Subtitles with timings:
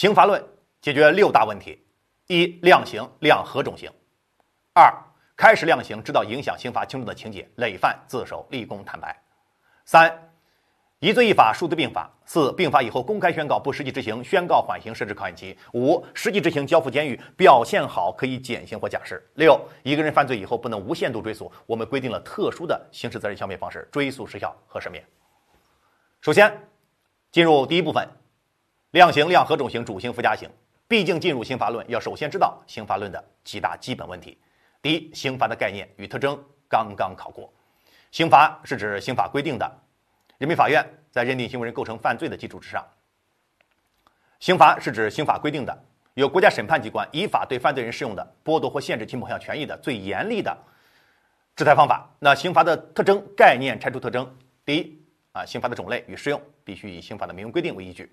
[0.00, 0.42] 刑罚论
[0.80, 1.78] 解决六大问题：
[2.26, 3.90] 一、量刑，量何种刑；
[4.72, 4.90] 二、
[5.36, 9.14] 开始量刑，知道影响刑罚轻重的情节，累犯自首、立功、坦白；
[9.84, 10.10] 三、
[11.00, 25.04] 一罪一法，数罪并罚；四、并罚以后公开宣告，不实际执行，宣告缓刑，设置考验期；五、实际执行，交付监狱，表现好可以减刑或假释；六、一个人犯罪以后不能无限度追诉，我们规定了特殊的刑事责任消灭方式，追诉时效和赦免。
[26.22, 26.50] 首先，
[27.30, 28.08] 进入第一部分，
[28.92, 30.48] 量刑、量何种刑，主刑、附加刑。
[30.88, 34.36] 毕竟进入刑罚论，要首先知道刑罚论的几大基本问题。
[34.82, 36.36] 第一，刑罚的概念与特征，
[36.68, 37.52] 刚刚考过。
[38.10, 39.70] 刑罚是指刑法规定的。
[40.38, 42.84] 人民法院在认定行为人构成犯罪的基础之上，
[44.40, 45.84] 刑罚是指刑法规定的
[46.14, 50.56] 由国家审判机关依法对犯罪人适用的剥夺或限制其某项权益的最严厉的
[51.54, 52.08] 制裁方法。
[52.18, 54.34] 那刑罚的特征概念拆除特征：
[54.64, 55.00] 第一
[55.32, 58.06] 啊，刑罚的种类与适用必须以刑法的明文规定为依据；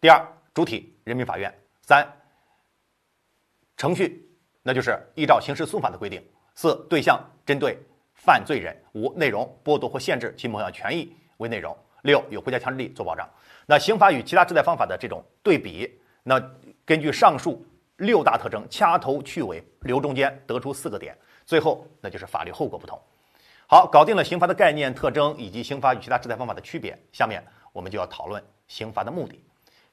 [0.00, 0.20] 第二，
[0.52, 1.50] 主体人民法院；
[1.82, 2.06] 三，
[3.76, 4.28] 程序
[4.62, 6.20] 那就是依照刑事诉讼法的规定；
[6.54, 7.78] 四，对象针对
[8.14, 11.14] 犯罪人；五，内容剥夺或限制其某项权益。
[11.38, 13.28] 为内容六有国家强制力做保障，
[13.66, 16.40] 那刑法与其他制裁方法的这种对比，那
[16.84, 22.96] 根据上述六大特征，掐头去尾留中间，得出四个点，最后那就是法律后果不同。
[23.66, 29.44] 好，搞定了刑罚的概念特征以及刑罚与其他制裁方法的区别，下面我们就要讨论刑罚的目的。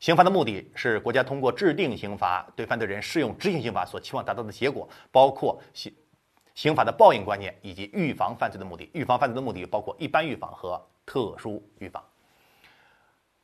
[0.02, 5.94] 刑罚的目的是国家通过制定刑罚对犯罪人适用执行刑罚所期望达到的结果，包括刑
[6.54, 8.90] 刑法的报应观念以及预防犯罪的目的。
[8.94, 10.86] 预防犯罪的目的包括一般预防和。
[11.04, 12.02] 特殊预防。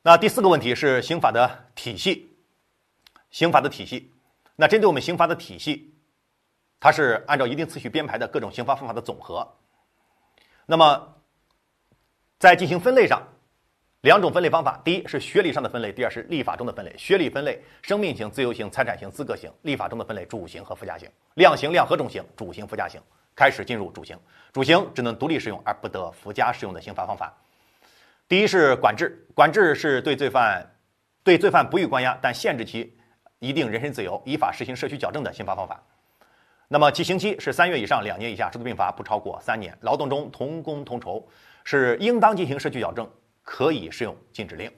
[0.00, 2.34] 那第四个问题是刑法的体系，
[3.30, 4.10] 刑法的体系。
[4.56, 5.92] 那针对我们刑法的体系，
[6.80, 9.46] 它是按照一定次序编排的各种刑罚方法的总和。
[10.64, 11.14] 那么，
[12.38, 13.20] 在进行分类上，
[14.02, 16.94] 两种分类方法：第一是学理上的分类，第二是立法中的分类。
[16.96, 21.10] 学理分类：生命型、自由型、财产型、资格型；立法中的分类：主刑和附加刑。
[21.34, 22.24] 量刑量何种刑？
[22.36, 23.00] 主刑、附加刑。
[23.34, 24.16] 开始进入主刑，
[24.52, 27.32] 主刑只能独立适用而不得附加适用的刑罚方法。
[28.28, 30.64] 第一是管制，管制是对罪犯
[31.22, 32.96] 对罪犯不予关押，但限制其
[33.38, 35.80] 一定人身自由，依法实行社区矫正的刑罚方法。
[36.66, 39.76] 那么其刑期是三月以上两年以下，数罪并罚不超过三年。
[39.82, 41.26] 劳动中同工同酬
[41.64, 43.08] 是应当进行社区矫正，
[43.48, 44.70] 可以适用禁止令。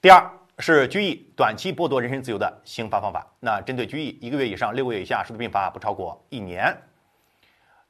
[0.00, 0.28] 第二
[0.58, 3.24] 是拘役，短期剥夺人身自由的刑罚方法。
[3.38, 6.76] 那针对拘役一个月以上六个月以下，数罪并罚不超过一年。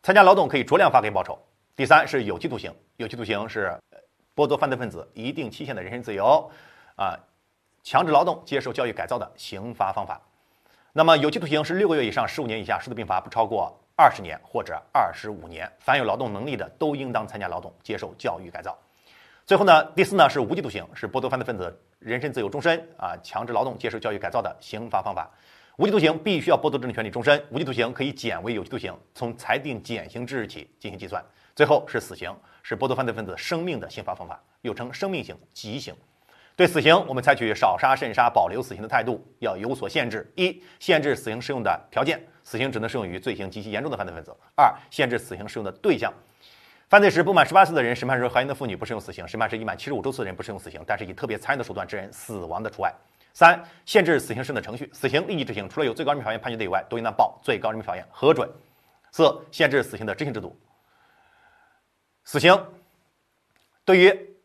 [0.02, 1.38] 参加劳动可以酌量发给报酬。
[1.75, 3.75] 第三是有期徒刑，有期徒刑是。
[4.36, 6.50] 剥夺犯罪分子一定期限的人身自由，
[6.96, 7.16] 啊，
[7.84, 10.20] 强制劳动、接受教育改造的刑罚方法。
[10.92, 15.72] 那么有期徒刑是六个月以上十五年以下，数罪并罚不超过二十年或者二十五年。
[15.78, 18.76] 凡有劳动能力的，都应当参加劳动、接受教育改造。
[19.47, 25.31] 最后呢，第四呢是无期徒刑，是剥夺犯罪分子人身自由终身啊，强制劳动、接受教育改造的刑罚方法。
[25.77, 31.22] 无期徒刑必须要剥夺政治权利终身，无期徒刑可以减为有期徒刑，从裁定减刑之日起进行计算。
[31.55, 32.34] 最后是死刑。
[32.66, 35.94] 是剥夺犯罪分子生命的刑罚方法，又称生命刑、极刑。
[36.56, 46.11] 对死刑，我们采取少杀慎杀、保留死刑的态度，要有所限制：一、限制死刑适用的条件，死刑只能适用于罪行极其严重的犯罪分子；二、限制死刑适用的对象，
[46.88, 52.90] 犯罪时不满十八岁的人、审判时怀孕的妇女不适用死刑；审判时已满七十五周岁的人不适用死刑，但是以特别残忍的手段致人死亡的除外；
[53.32, 58.46] 三、限制死刑适用的程序，死刑立即执行，除了有最高人民法院判决的以外，都应当报最高人民法院核准；
[59.10, 60.56] 四、限制死刑的执行制度。
[62.24, 62.66] 死刑
[63.84, 64.36] 对于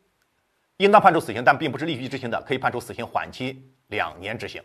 [0.78, 4.64] 应当判处死刑但并不是立即执行的，可以判处死刑缓期两年执行。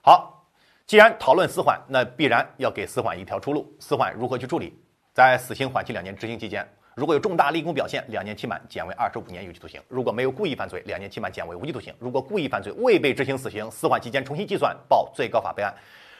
[0.00, 0.46] 好，
[0.86, 3.76] 既然讨论死缓，那必然要给死缓一条出路。
[3.78, 4.76] 死缓如何去处理？
[5.16, 15.74] 在死刑缓期两年执行期间，如果有重大立功表现，两年期满减为二十五年有期徒刑；如果没有故意犯罪，两年期满减为无期徒刑；如果故意犯罪未被执行死刑，死缓期间重新计算，报最高法备案。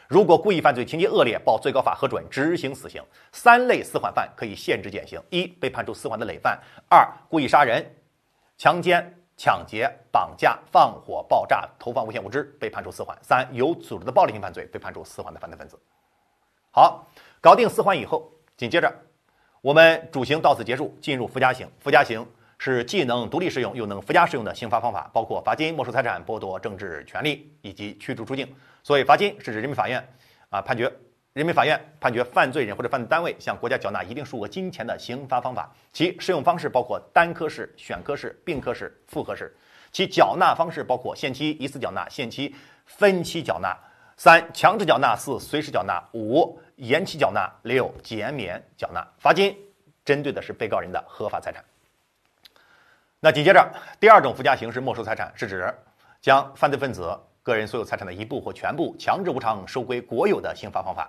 [0.09, 3.03] 如果故意犯罪情节恶劣，报最高法核准执行死刑。
[3.33, 6.59] 三类死缓犯可以限制减刑：一、被判处死缓的累犯；
[6.89, 7.85] 二、故意杀人、
[8.57, 15.79] 强奸、抢劫、绑架、放火、爆炸、投放危险物质被判处死缓；三、有组织的暴力性犯罪被判处死缓的犯罪分子。
[16.71, 17.07] 好，
[17.43, 18.91] 搞定死缓以后，紧接着
[19.61, 21.69] 我们主刑到此结束，进入附加刑。
[21.79, 22.27] 附加刑
[22.59, 28.51] 是既能独立适用又能附加适用的刑罚方法，包括罚金、没收财产、剥夺政治权利以及驱逐出境。
[28.83, 30.03] 所以，罚金是指人民法院
[30.49, 30.91] 啊判决
[31.33, 35.71] 人民法院判决犯罪人或者犯罪单位向国家缴纳一定数额金钱的刑罚方法。
[35.93, 39.55] 其适用方式包括单科式、选科式、并科式、复科式。
[39.93, 42.55] 其缴纳方式包括限期一次缴纳、限期
[42.87, 43.77] 分期缴纳、
[44.17, 49.07] 三强制缴纳、四随时缴纳、五延期缴纳、六减免缴纳。
[49.19, 49.57] 罚金
[50.05, 51.63] 针对的是被告人的合法财产。
[53.21, 53.71] 那紧接着，
[54.01, 55.73] 第二种附加刑是没收财产，是指
[56.21, 57.19] 将犯罪分子。
[57.43, 61.09] 个人所有财产的一部或全部强制无偿收归国有的刑罚方法。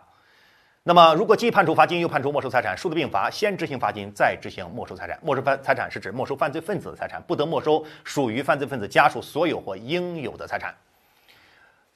[0.83, 5.19] 那么，如果既判处罚金又判处没收财产，数字并罚，先执行罚金，再执行没收财产。
[5.23, 10.75] 没收犯财产是指没收犯罪分子的财产，不得没收属于犯罪分子家属所有或应有的财产。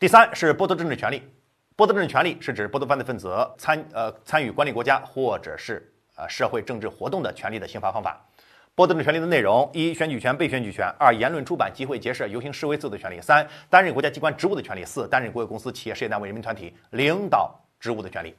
[0.01, 1.21] 第三是剥夺政治权利，
[1.77, 8.19] 剥夺政治权利是指剥夺犯罪分子参呃参与管理国家或者是呃社会政治活动的权利的刑罚方法。
[8.75, 18.35] 剥夺政治权利的内容：一、选举权、被选举权；二、言论、出版、集会、结社、游行、示威自由的权利；三、担任国家机关职务的权利；四、担任国有公司、企业、事业单位、人民团体领导职务的权利。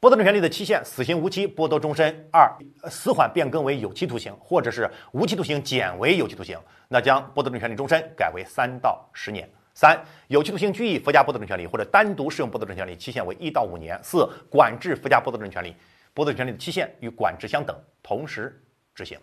[0.00, 2.48] 剥夺政治权利的期限：死刑无期，剥夺终身；二、
[2.88, 6.56] 死缓变更为有期徒刑，或者是无期徒刑减为有期徒刑，
[6.86, 9.50] 那将剥夺政治权利终身改为三到十年。
[9.80, 9.98] 三、
[10.28, 13.98] 有期徒刑拘役附加剥夺政权利，或者单独适用剥夺政权利，期限为一到五年。
[14.02, 15.74] 四、管制附加剥夺政权利，
[16.14, 18.62] 剥夺权利的期限与管制相等，同时
[18.94, 19.18] 执行。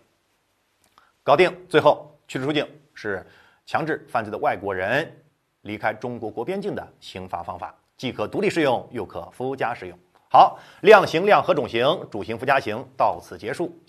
[1.22, 1.48] 搞定。
[1.68, 3.24] 最后，驱逐出境是
[3.66, 5.08] 强制犯罪的外国人
[5.60, 9.96] 离开中国国边境的刑罚方法，既可独立适用，又可附加适用。
[10.28, 13.80] 好，量刑、量和种刑、主刑、附加刑到此结束。